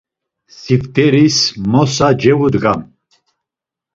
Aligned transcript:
Sifteris 0.59 1.37
mosa 1.71 2.07
cevudgam. 2.21 2.81